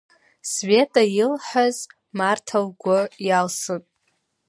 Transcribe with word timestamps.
Света 0.51 1.01
илҳәаз 1.19 1.77
Марҭа 2.17 2.59
лгәы 2.65 2.99
иалсын… 3.27 3.81